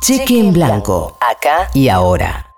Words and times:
Cheque 0.00 0.38
en 0.38 0.52
blanco, 0.52 1.16
acá 1.20 1.68
y 1.74 1.88
ahora. 1.88 2.54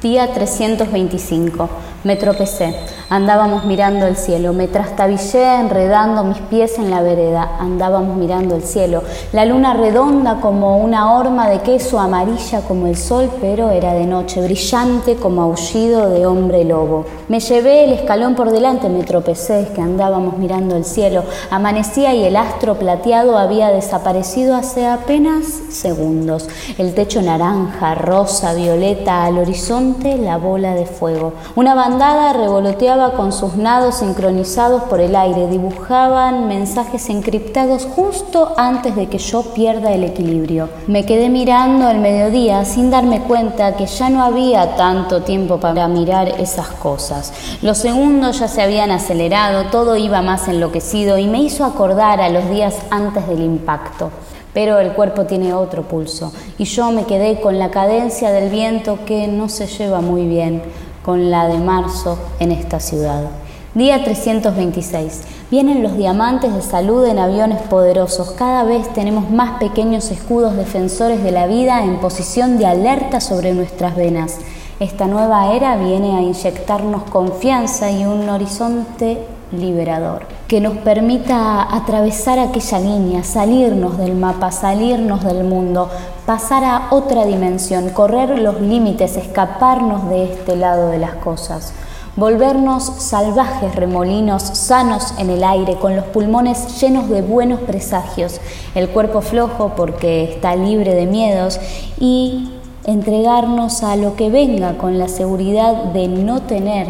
Día 0.00 0.32
325. 0.32 1.68
Me 2.04 2.14
tropecé. 2.14 2.76
Andábamos 3.10 3.64
mirando 3.64 4.06
el 4.06 4.16
cielo. 4.16 4.52
Me 4.52 4.68
trastabillé 4.68 5.56
enredando 5.56 6.22
mis 6.22 6.38
pies 6.38 6.78
en 6.78 6.90
la 6.90 7.02
vereda. 7.02 7.56
Andábamos 7.58 8.16
mirando 8.16 8.54
el 8.54 8.62
cielo. 8.62 9.02
La 9.32 9.44
luna 9.44 9.74
redonda 9.74 10.40
como 10.40 10.78
una 10.78 11.12
horma 11.14 11.48
de 11.48 11.58
queso, 11.60 11.98
amarilla 11.98 12.60
como 12.60 12.86
el 12.86 12.96
sol, 12.96 13.28
pero 13.40 13.70
era 13.70 13.94
de 13.94 14.06
noche, 14.06 14.40
brillante 14.40 15.16
como 15.16 15.42
aullido 15.42 16.08
de 16.08 16.24
hombre 16.24 16.64
lobo. 16.64 17.06
Me 17.28 17.40
llevé 17.40 17.84
el 17.84 17.92
escalón 17.94 18.36
por 18.36 18.50
delante, 18.52 18.88
me 18.88 19.02
tropecé, 19.02 19.62
es 19.62 19.68
que 19.70 19.80
andábamos 19.80 20.38
mirando 20.38 20.76
el 20.76 20.84
cielo. 20.84 21.24
Amanecía 21.50 22.14
y 22.14 22.24
el 22.24 22.36
astro 22.36 22.76
plateado 22.76 23.38
había 23.38 23.70
desaparecido 23.70 24.54
hace 24.54 24.86
apenas 24.86 25.46
segundos. 25.70 26.48
El 26.78 26.94
techo 26.94 27.22
naranja, 27.22 27.94
rosa, 27.96 28.54
violeta, 28.54 29.24
al 29.24 29.38
horizonte 29.38 30.16
la 30.16 30.36
bola 30.36 30.74
de 30.74 30.86
fuego. 30.86 31.32
Una 31.56 31.74
bandada 31.88 32.34
revoloteaba 32.34 33.12
con 33.12 33.32
sus 33.32 33.56
nados 33.56 34.00
sincronizados 34.00 34.82
por 34.90 35.00
el 35.00 35.16
aire, 35.16 35.46
dibujaban 35.46 36.46
mensajes 36.46 37.08
encriptados 37.08 37.86
justo 37.86 38.52
antes 38.58 38.94
de 38.94 39.06
que 39.06 39.16
yo 39.16 39.54
pierda 39.54 39.94
el 39.94 40.04
equilibrio. 40.04 40.68
Me 40.86 41.06
quedé 41.06 41.30
mirando 41.30 41.88
el 41.88 41.96
mediodía 41.96 42.66
sin 42.66 42.90
darme 42.90 43.22
cuenta 43.22 43.74
que 43.74 43.86
ya 43.86 44.10
no 44.10 44.22
había 44.22 44.76
tanto 44.76 45.22
tiempo 45.22 45.60
para 45.60 45.88
mirar 45.88 46.28
esas 46.28 46.66
cosas. 46.66 47.32
Los 47.62 47.78
segundos 47.78 48.38
ya 48.38 48.48
se 48.48 48.60
habían 48.60 48.90
acelerado, 48.90 49.70
todo 49.70 49.96
iba 49.96 50.20
más 50.20 50.46
enloquecido 50.46 51.16
y 51.16 51.26
me 51.26 51.40
hizo 51.40 51.64
acordar 51.64 52.20
a 52.20 52.28
los 52.28 52.50
días 52.50 52.76
antes 52.90 53.26
del 53.26 53.40
impacto 53.40 54.10
pero 54.54 54.80
el 54.80 54.92
cuerpo 54.92 55.24
tiene 55.24 55.52
otro 55.52 55.82
pulso 55.82 56.32
y 56.56 56.64
yo 56.64 56.90
me 56.90 57.04
quedé 57.04 57.40
con 57.40 57.58
la 57.58 57.70
cadencia 57.70 58.32
del 58.32 58.48
viento 58.48 58.98
que 59.06 59.28
no 59.28 59.48
se 59.48 59.66
lleva 59.66 60.00
muy 60.00 60.26
bien 60.26 60.62
con 61.08 61.30
la 61.30 61.48
de 61.48 61.56
marzo 61.56 62.18
en 62.38 62.52
esta 62.52 62.80
ciudad. 62.80 63.30
Día 63.72 64.04
326. 64.04 65.22
Vienen 65.50 65.82
los 65.82 65.96
diamantes 65.96 66.52
de 66.52 66.60
salud 66.60 67.02
en 67.06 67.18
aviones 67.18 67.62
poderosos. 67.62 68.32
Cada 68.32 68.62
vez 68.64 68.92
tenemos 68.92 69.30
más 69.30 69.58
pequeños 69.58 70.10
escudos 70.10 70.54
defensores 70.54 71.24
de 71.24 71.30
la 71.30 71.46
vida 71.46 71.82
en 71.82 71.98
posición 71.98 72.58
de 72.58 72.66
alerta 72.66 73.22
sobre 73.22 73.54
nuestras 73.54 73.96
venas. 73.96 74.36
Esta 74.80 75.06
nueva 75.06 75.54
era 75.54 75.78
viene 75.78 76.14
a 76.14 76.20
inyectarnos 76.20 77.04
confianza 77.04 77.90
y 77.90 78.04
un 78.04 78.28
horizonte 78.28 79.16
liberador 79.50 80.37
que 80.48 80.62
nos 80.62 80.78
permita 80.78 81.62
atravesar 81.76 82.38
aquella 82.38 82.78
línea, 82.78 83.22
salirnos 83.22 83.98
del 83.98 84.14
mapa, 84.14 84.50
salirnos 84.50 85.22
del 85.22 85.44
mundo, 85.44 85.90
pasar 86.24 86.64
a 86.64 86.88
otra 86.90 87.26
dimensión, 87.26 87.90
correr 87.90 88.38
los 88.38 88.58
límites, 88.58 89.18
escaparnos 89.18 90.08
de 90.08 90.32
este 90.32 90.56
lado 90.56 90.88
de 90.88 90.98
las 90.98 91.16
cosas, 91.16 91.74
volvernos 92.16 92.82
salvajes 92.82 93.74
remolinos, 93.74 94.42
sanos 94.42 95.12
en 95.18 95.28
el 95.28 95.44
aire, 95.44 95.74
con 95.74 95.94
los 95.94 96.06
pulmones 96.06 96.80
llenos 96.80 97.10
de 97.10 97.20
buenos 97.20 97.60
presagios, 97.60 98.40
el 98.74 98.88
cuerpo 98.88 99.20
flojo 99.20 99.72
porque 99.76 100.24
está 100.24 100.56
libre 100.56 100.94
de 100.94 101.04
miedos 101.04 101.60
y 102.00 102.48
entregarnos 102.84 103.82
a 103.82 103.96
lo 103.96 104.16
que 104.16 104.30
venga 104.30 104.78
con 104.78 104.98
la 104.98 105.08
seguridad 105.08 105.92
de 105.92 106.08
no 106.08 106.40
tener 106.40 106.88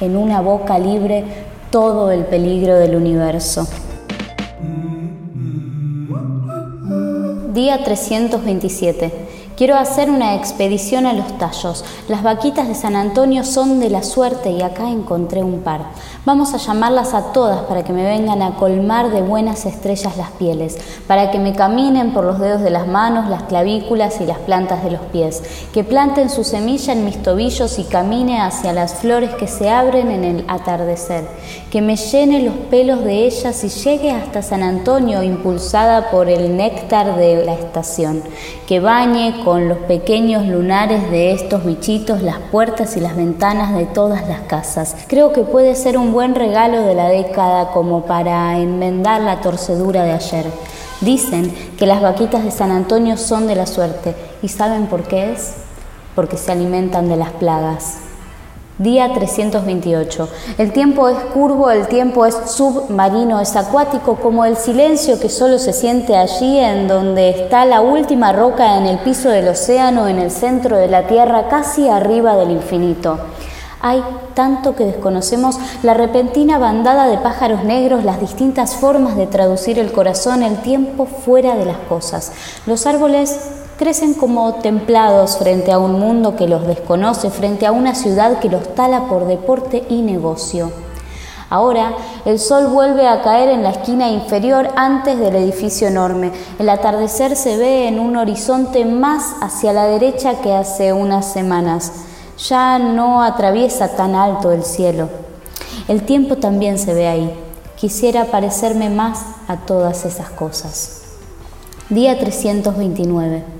en 0.00 0.16
una 0.16 0.40
boca 0.40 0.78
libre 0.78 1.49
todo 1.70 2.10
el 2.10 2.24
peligro 2.24 2.76
del 2.78 2.96
universo. 2.96 3.66
Día 7.54 7.82
327. 7.84 9.29
Quiero 9.60 9.76
hacer 9.76 10.10
una 10.10 10.36
expedición 10.36 11.04
a 11.04 11.12
los 11.12 11.36
tallos. 11.36 11.84
Las 12.08 12.22
vaquitas 12.22 12.66
de 12.66 12.74
San 12.74 12.96
Antonio 12.96 13.44
son 13.44 13.78
de 13.78 13.90
la 13.90 14.02
suerte 14.02 14.50
y 14.52 14.62
acá 14.62 14.88
encontré 14.88 15.44
un 15.44 15.60
par. 15.60 15.82
Vamos 16.24 16.54
a 16.54 16.56
llamarlas 16.56 17.12
a 17.12 17.34
todas 17.34 17.60
para 17.64 17.84
que 17.84 17.92
me 17.92 18.02
vengan 18.02 18.40
a 18.40 18.54
colmar 18.54 19.10
de 19.10 19.20
buenas 19.20 19.66
estrellas 19.66 20.16
las 20.16 20.30
pieles, 20.30 20.78
para 21.06 21.30
que 21.30 21.38
me 21.38 21.54
caminen 21.54 22.14
por 22.14 22.24
los 22.24 22.38
dedos 22.38 22.62
de 22.62 22.70
las 22.70 22.86
manos, 22.86 23.28
las 23.28 23.42
clavículas 23.42 24.22
y 24.22 24.24
las 24.24 24.38
plantas 24.38 24.82
de 24.82 24.92
los 24.92 25.02
pies, 25.12 25.42
que 25.74 25.84
planten 25.84 26.30
su 26.30 26.42
semilla 26.42 26.94
en 26.94 27.04
mis 27.04 27.22
tobillos 27.22 27.78
y 27.78 27.84
camine 27.84 28.40
hacia 28.40 28.72
las 28.72 28.94
flores 28.94 29.34
que 29.34 29.46
se 29.46 29.68
abren 29.68 30.10
en 30.10 30.24
el 30.24 30.44
atardecer, 30.48 31.26
que 31.70 31.82
me 31.82 31.96
llene 31.96 32.44
los 32.44 32.54
pelos 32.70 33.04
de 33.04 33.26
ellas 33.26 33.62
y 33.62 33.68
llegue 33.68 34.10
hasta 34.10 34.40
San 34.40 34.62
Antonio 34.62 35.22
impulsada 35.22 36.10
por 36.10 36.30
el 36.30 36.56
néctar 36.56 37.16
de 37.16 37.44
la 37.44 37.52
estación, 37.52 38.22
que 38.66 38.80
bañe 38.80 39.42
con 39.50 39.68
los 39.68 39.78
pequeños 39.78 40.46
lunares 40.46 41.10
de 41.10 41.32
estos 41.32 41.64
bichitos 41.64 42.22
las 42.22 42.38
puertas 42.52 42.96
y 42.96 43.00
las 43.00 43.16
ventanas 43.16 43.74
de 43.74 43.84
todas 43.84 44.28
las 44.28 44.42
casas. 44.42 44.94
Creo 45.08 45.32
que 45.32 45.42
puede 45.42 45.74
ser 45.74 45.98
un 45.98 46.12
buen 46.12 46.36
regalo 46.36 46.82
de 46.82 46.94
la 46.94 47.08
década 47.08 47.72
como 47.72 48.06
para 48.06 48.60
enmendar 48.60 49.20
la 49.22 49.40
torcedura 49.40 50.04
de 50.04 50.12
ayer. 50.12 50.46
Dicen 51.00 51.52
que 51.76 51.86
las 51.86 52.00
vaquitas 52.00 52.44
de 52.44 52.52
San 52.52 52.70
Antonio 52.70 53.16
son 53.16 53.48
de 53.48 53.56
la 53.56 53.66
suerte. 53.66 54.14
¿Y 54.40 54.46
saben 54.46 54.86
por 54.86 55.02
qué 55.02 55.32
es? 55.32 55.54
Porque 56.14 56.36
se 56.36 56.52
alimentan 56.52 57.08
de 57.08 57.16
las 57.16 57.30
plagas. 57.30 58.09
Día 58.80 59.12
328. 59.12 60.28
El 60.56 60.72
tiempo 60.72 61.10
es 61.10 61.18
curvo, 61.34 61.70
el 61.70 61.86
tiempo 61.86 62.24
es 62.24 62.34
submarino, 62.46 63.38
es 63.38 63.54
acuático 63.54 64.16
como 64.16 64.46
el 64.46 64.56
silencio 64.56 65.20
que 65.20 65.28
solo 65.28 65.58
se 65.58 65.74
siente 65.74 66.16
allí 66.16 66.58
en 66.58 66.88
donde 66.88 67.28
está 67.28 67.66
la 67.66 67.82
última 67.82 68.32
roca 68.32 68.78
en 68.78 68.86
el 68.86 68.98
piso 69.00 69.28
del 69.28 69.48
océano, 69.48 70.08
en 70.08 70.18
el 70.18 70.30
centro 70.30 70.78
de 70.78 70.88
la 70.88 71.06
Tierra, 71.06 71.48
casi 71.48 71.90
arriba 71.90 72.36
del 72.36 72.52
infinito. 72.52 73.18
Hay 73.82 74.02
tanto 74.32 74.74
que 74.74 74.86
desconocemos 74.86 75.58
la 75.82 75.92
repentina 75.92 76.56
bandada 76.56 77.06
de 77.06 77.18
pájaros 77.18 77.64
negros, 77.64 78.02
las 78.02 78.18
distintas 78.18 78.76
formas 78.76 79.14
de 79.14 79.26
traducir 79.26 79.78
el 79.78 79.92
corazón, 79.92 80.42
el 80.42 80.56
tiempo 80.62 81.04
fuera 81.04 81.54
de 81.54 81.66
las 81.66 81.78
cosas. 81.80 82.32
Los 82.64 82.86
árboles 82.86 83.59
crecen 83.80 84.12
como 84.12 84.56
templados 84.56 85.38
frente 85.38 85.72
a 85.72 85.78
un 85.78 85.98
mundo 85.98 86.36
que 86.36 86.46
los 86.46 86.66
desconoce, 86.66 87.30
frente 87.30 87.64
a 87.64 87.72
una 87.72 87.94
ciudad 87.94 88.38
que 88.38 88.50
los 88.50 88.74
tala 88.74 89.08
por 89.08 89.26
deporte 89.26 89.86
y 89.88 90.02
negocio. 90.02 90.70
Ahora 91.48 91.94
el 92.26 92.38
sol 92.38 92.66
vuelve 92.66 93.08
a 93.08 93.22
caer 93.22 93.48
en 93.48 93.62
la 93.62 93.70
esquina 93.70 94.10
inferior 94.10 94.68
antes 94.76 95.18
del 95.18 95.34
edificio 95.34 95.88
enorme. 95.88 96.30
El 96.58 96.68
atardecer 96.68 97.36
se 97.36 97.56
ve 97.56 97.88
en 97.88 97.98
un 97.98 98.18
horizonte 98.18 98.84
más 98.84 99.36
hacia 99.40 99.72
la 99.72 99.86
derecha 99.86 100.42
que 100.42 100.52
hace 100.52 100.92
unas 100.92 101.32
semanas 101.32 101.90
ya 102.36 102.78
no 102.78 103.22
atraviesa 103.22 103.96
tan 103.96 104.14
alto 104.14 104.52
el 104.52 104.62
cielo. 104.62 105.08
El 105.88 106.02
tiempo 106.02 106.36
también 106.36 106.78
se 106.78 106.92
ve 106.92 107.08
ahí. 107.08 107.34
Quisiera 107.76 108.26
parecerme 108.26 108.90
más 108.90 109.24
a 109.48 109.56
todas 109.56 110.04
esas 110.04 110.28
cosas. 110.28 111.00
Día 111.88 112.18
329. 112.18 113.59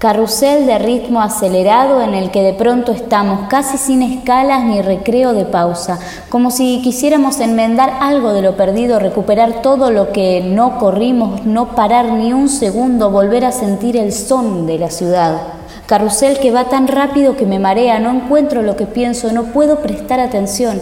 Carrusel 0.00 0.64
de 0.64 0.78
ritmo 0.78 1.20
acelerado 1.20 2.00
en 2.00 2.14
el 2.14 2.30
que 2.30 2.42
de 2.42 2.54
pronto 2.54 2.90
estamos 2.90 3.48
casi 3.50 3.76
sin 3.76 4.00
escalas 4.00 4.64
ni 4.64 4.80
recreo 4.80 5.34
de 5.34 5.44
pausa, 5.44 5.98
como 6.30 6.50
si 6.50 6.80
quisiéramos 6.82 7.38
enmendar 7.38 7.98
algo 8.00 8.32
de 8.32 8.40
lo 8.40 8.56
perdido, 8.56 8.98
recuperar 8.98 9.60
todo 9.60 9.90
lo 9.90 10.10
que 10.10 10.40
no 10.40 10.78
corrimos, 10.78 11.44
no 11.44 11.74
parar 11.74 12.14
ni 12.14 12.32
un 12.32 12.48
segundo, 12.48 13.10
volver 13.10 13.44
a 13.44 13.52
sentir 13.52 13.94
el 13.98 14.14
son 14.14 14.66
de 14.66 14.78
la 14.78 14.88
ciudad. 14.88 15.36
Carrusel 15.84 16.38
que 16.38 16.50
va 16.50 16.70
tan 16.70 16.88
rápido 16.88 17.36
que 17.36 17.44
me 17.44 17.58
marea, 17.58 17.98
no 17.98 18.10
encuentro 18.10 18.62
lo 18.62 18.76
que 18.76 18.86
pienso, 18.86 19.30
no 19.32 19.52
puedo 19.52 19.80
prestar 19.80 20.18
atención. 20.18 20.80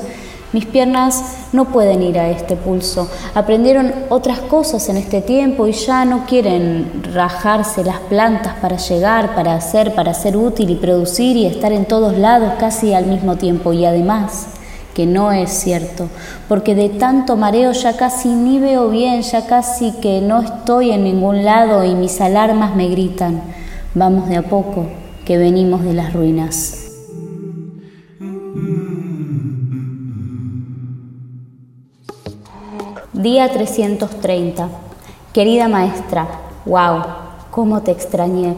Mis 0.53 0.65
piernas 0.65 1.23
no 1.53 1.67
pueden 1.67 2.03
ir 2.03 2.19
a 2.19 2.31
este 2.31 2.57
pulso. 2.57 3.11
Aprendieron 3.35 3.93
otras 4.09 4.39
cosas 4.41 4.89
en 4.89 4.97
este 4.97 5.21
tiempo 5.21 5.67
y 5.67 5.73
ya 5.73 6.07
no 6.07 6.25
quieren 6.25 7.03
rajarse 7.13 7.85
las 7.85 7.99
plantas 7.99 8.55
para 8.55 8.79
llegar, 8.79 9.35
para 9.35 9.55
hacer, 9.55 9.95
para 9.95 10.15
ser 10.15 10.39
útil 10.39 10.71
y 10.71 10.77
producir 10.77 11.37
y 11.37 11.45
estar 11.45 11.73
en 11.73 11.85
todos 11.85 12.17
lados 12.17 12.55
casi 12.59 12.95
al 12.95 13.05
mismo 13.05 13.37
tiempo. 13.37 13.75
Y 13.75 13.85
además, 13.85 14.47
que 14.95 15.05
no 15.05 15.33
es 15.33 15.51
cierto, 15.51 16.09
porque 16.49 16.75
de 16.75 16.89
tanto 16.89 17.37
mareo 17.37 17.73
ya 17.73 17.97
casi 17.97 18.29
ni 18.31 18.59
veo 18.59 18.89
bien, 18.89 19.21
ya 19.21 19.47
casi 19.47 19.93
que 20.01 20.23
no 20.23 20.41
estoy 20.41 20.93
en 20.93 21.05
ningún 21.05 21.45
lado 21.45 21.85
y 21.85 21.95
mis 21.95 22.21
alarmas 22.23 22.75
me 22.75 22.89
gritan. 22.89 23.43
Vamos 23.95 24.29
de 24.29 24.39
a 24.39 24.43
poco, 24.43 24.87
que 25.27 25.37
venimos 25.37 25.85
de 25.85 25.93
las 25.93 26.15
ruinas. 26.15 26.88
Día 33.19 33.51
330. 33.51 34.69
Querida 35.33 35.67
maestra, 35.67 36.29
wow, 36.65 37.03
cómo 37.51 37.83
te 37.83 37.91
extrañé. 37.91 38.55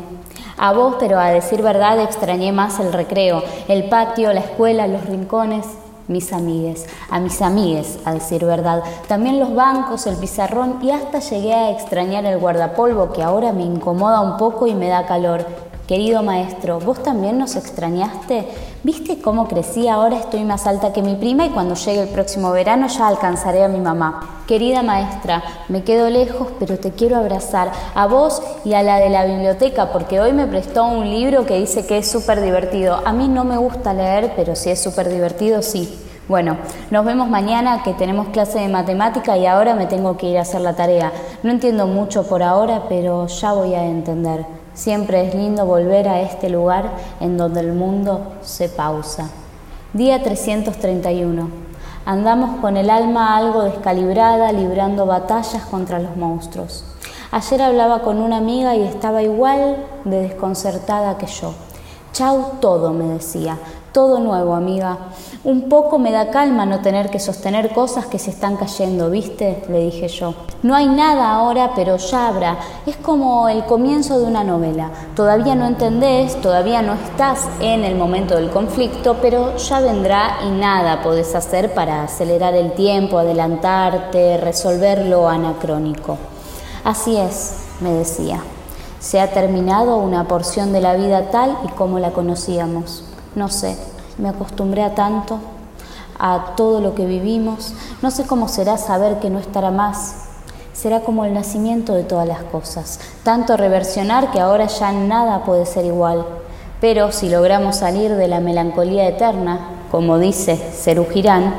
A 0.59 0.75
vos, 0.75 0.97
pero 1.01 1.19
a 1.19 1.31
decir 1.31 1.63
verdad, 1.63 1.99
extrañé 1.99 2.53
más 2.53 2.79
el 2.79 2.93
recreo, 2.93 3.43
el 3.69 3.89
patio, 3.89 4.35
la 4.35 4.41
escuela, 4.41 4.87
los 4.87 5.07
rincones. 5.07 5.65
mis 6.09 6.31
amigues, 6.35 6.85
a 7.11 7.21
mis 7.21 7.41
amigues, 7.41 8.01
a 8.05 8.13
decir 8.13 8.45
verdad, 8.45 8.83
también 9.09 9.41
los 9.41 9.55
bancos, 9.55 10.07
el 10.07 10.17
pizarrón 10.17 10.79
y 10.83 10.91
hasta 10.91 11.21
llegué 11.21 11.55
a 11.55 11.71
extrañar 11.71 12.27
el 12.27 12.39
guardapolvo 12.39 13.13
que 13.13 13.23
ahora 13.23 13.53
me 13.53 13.63
incomoda 13.63 14.21
un 14.21 14.37
poco 14.37 14.67
y 14.67 14.75
me 14.75 14.89
da 14.89 15.07
calor. 15.07 15.70
Querido 15.91 16.23
maestro, 16.23 16.79
¿vos 16.79 17.03
también 17.03 17.37
nos 17.37 17.57
extrañaste? 17.57 18.47
¿Viste 18.85 19.21
cómo 19.21 19.49
crecí? 19.49 19.89
Ahora 19.89 20.19
estoy 20.19 20.45
más 20.45 20.69
alta 20.69 20.93
que 20.93 21.03
mi 21.03 21.17
prima 21.17 21.47
y 21.47 21.51
cuando 21.51 21.75
llegue 21.75 22.03
el 22.03 22.09
próximo 22.11 22.53
verano 22.53 22.87
ya 22.87 23.09
alcanzaré 23.09 23.65
a 23.65 23.69
mi 23.69 23.81
mamá. 23.81 24.45
Querida 24.47 24.85
maestra, 24.85 25.43
me 25.69 25.83
quedo 25.83 26.09
lejos, 26.09 26.47
pero 26.61 26.79
te 26.79 26.93
quiero 26.93 27.17
abrazar 27.17 27.73
a 27.93 28.07
vos 28.07 28.41
y 28.65 28.75
a 28.75 28.85
la 28.85 28.99
de 28.99 29.11
la 29.11 29.25
biblioteca, 29.25 29.91
porque 29.91 30.21
hoy 30.21 30.33
me 30.33 30.47
prestó 30.47 30.85
un 30.85 31.11
libro 31.11 31.45
que 31.45 31.59
dice 31.59 31.85
que 31.85 31.99
es 31.99 32.09
súper 32.09 32.41
divertido. 32.41 33.01
A 33.05 33.13
mí 33.13 33.27
no 33.27 33.43
me 33.43 33.57
gusta 33.57 33.93
leer, 33.93 34.35
pero 34.37 34.55
si 34.55 34.71
es 34.71 34.81
súper 34.81 35.09
divertido, 35.09 35.61
sí. 35.61 35.99
Bueno, 36.29 36.57
nos 36.93 37.05
vemos 37.05 37.29
mañana 37.29 37.83
que 37.83 37.95
tenemos 37.95 38.29
clase 38.29 38.61
de 38.61 38.69
matemática 38.69 39.37
y 39.37 39.47
ahora 39.47 39.75
me 39.75 39.87
tengo 39.87 40.17
que 40.17 40.29
ir 40.29 40.39
a 40.39 40.43
hacer 40.43 40.61
la 40.61 40.77
tarea. 40.77 41.11
No 41.43 41.51
entiendo 41.51 41.89
mucho 41.89 42.23
por 42.29 42.45
ahora, 42.45 42.85
pero 42.89 43.27
ya 43.27 43.55
voy 43.55 43.75
a 43.75 43.85
entender. 43.85 44.60
Siempre 44.75 45.27
es 45.27 45.35
lindo 45.35 45.67
volver 45.67 46.09
a 46.09 46.21
este 46.21 46.49
lugar 46.49 46.91
en 47.21 47.37
donde 47.37 47.61
el 47.61 47.73
mundo 47.73 48.35
se 48.43 48.69
pausa. 48.69 49.29
Día 49.93 50.23
331. 50.23 51.49
Andamos 52.07 52.61
con 52.61 52.77
el 52.77 52.89
alma 52.89 53.37
algo 53.37 53.65
descalibrada, 53.65 54.53
librando 54.53 55.07
batallas 55.07 55.65
contra 55.65 55.99
los 55.99 56.17
monstruos. 56.17 56.85
Ayer 57.33 57.63
hablaba 57.63 58.03
con 58.03 58.19
una 58.19 58.39
amiga 58.39 58.75
y 58.75 58.83
estaba 58.83 59.23
igual 59.23 59.77
de 60.05 60.23
desconcertada 60.23 61.19
que 61.19 61.27
yo. 61.27 61.53
Chau 62.13 62.59
todo, 62.61 62.93
me 62.93 63.05
decía. 63.05 63.59
Todo 63.93 64.21
nuevo, 64.21 64.55
amiga. 64.55 64.99
Un 65.43 65.69
poco 65.69 65.99
me 65.99 66.13
da 66.13 66.31
calma 66.31 66.65
no 66.65 66.81
tener 66.81 67.11
que 67.11 67.19
sostener 67.19 67.73
cosas 67.73 68.07
que 68.07 68.21
se 68.21 68.31
están 68.31 68.57
cayendo, 68.57 69.11
¿viste? 69.11 69.65
Le 69.69 69.81
dije 69.81 70.07
yo. 70.07 70.35
No 70.63 70.77
hay 70.77 70.87
nada 70.87 71.33
ahora, 71.33 71.73
pero 71.75 71.97
ya 71.97 72.29
habrá. 72.29 72.59
Es 72.87 72.97
como 72.97 73.49
el 73.49 73.65
comienzo 73.65 74.21
de 74.21 74.27
una 74.27 74.45
novela. 74.45 74.91
Todavía 75.17 75.57
no 75.57 75.67
entendés, 75.67 76.41
todavía 76.41 76.83
no 76.83 76.93
estás 76.93 77.49
en 77.59 77.83
el 77.83 77.97
momento 77.97 78.37
del 78.37 78.51
conflicto, 78.51 79.17
pero 79.21 79.57
ya 79.57 79.81
vendrá 79.81 80.39
y 80.47 80.51
nada 80.51 81.03
podés 81.03 81.35
hacer 81.35 81.75
para 81.75 82.05
acelerar 82.05 82.55
el 82.55 82.75
tiempo, 82.75 83.19
adelantarte, 83.19 84.37
resolver 84.37 85.05
lo 85.07 85.29
anacrónico. 85.29 86.17
Así 86.85 87.17
es, 87.17 87.57
me 87.81 87.91
decía. 87.91 88.41
Se 89.01 89.19
ha 89.19 89.33
terminado 89.33 89.97
una 89.97 90.29
porción 90.29 90.73
de 90.73 90.81
la 90.81 90.95
vida 90.95 91.31
tal 91.33 91.57
y 91.65 91.69
como 91.73 91.99
la 91.99 92.13
conocíamos. 92.13 93.10
No 93.37 93.49
sé, 93.49 93.77
me 94.19 94.29
acostumbré 94.29 94.83
a 94.83 94.97
tanto, 94.97 95.39
a 96.19 96.55
todo 96.57 96.81
lo 96.81 96.97
que 96.97 97.07
vivimos. 97.07 97.75
No 98.03 98.11
sé 98.11 98.27
cómo 98.27 98.49
será 98.49 98.77
saber 98.77 99.21
que 99.21 99.31
no 99.31 99.39
estará 99.39 99.71
más. 99.71 100.17
Será 100.73 101.01
como 101.01 101.25
el 101.25 101.33
nacimiento 101.33 101.95
de 101.95 102.03
todas 102.03 102.27
las 102.27 102.43
cosas. 102.43 102.99
Tanto 103.23 103.57
reversionar 103.57 104.33
que 104.33 104.41
ahora 104.41 104.67
ya 104.67 104.91
nada 104.91 105.45
puede 105.45 105.65
ser 105.65 105.85
igual. 105.85 106.27
Pero 106.81 107.13
si 107.13 107.29
logramos 107.29 107.77
salir 107.77 108.17
de 108.17 108.27
la 108.27 108.41
melancolía 108.41 109.07
eterna, 109.07 109.61
como 109.93 110.19
dice 110.19 110.57
Cerú 110.57 111.07
Girán, 111.09 111.55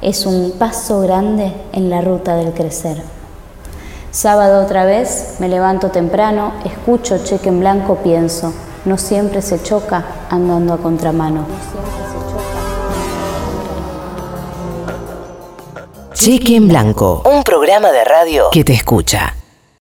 es 0.00 0.24
un 0.24 0.52
paso 0.52 1.00
grande 1.00 1.52
en 1.72 1.90
la 1.90 2.00
ruta 2.00 2.36
del 2.36 2.54
crecer. 2.54 3.02
Sábado 4.10 4.64
otra 4.64 4.86
vez, 4.86 5.36
me 5.38 5.48
levanto 5.48 5.90
temprano, 5.90 6.52
escucho 6.64 7.18
cheque 7.18 7.50
en 7.50 7.60
blanco, 7.60 7.96
pienso 7.96 8.52
no 8.84 8.96
siempre 8.98 9.42
se 9.42 9.62
choca 9.62 10.04
andando 10.30 10.74
a 10.74 10.78
contramano. 10.78 11.46
Cheque 16.14 16.56
en 16.56 16.68
Blanco, 16.68 17.22
un 17.24 17.42
programa 17.42 17.92
de 17.92 18.04
radio 18.04 18.50
que 18.52 18.64
te 18.64 18.74
escucha. 18.74 19.39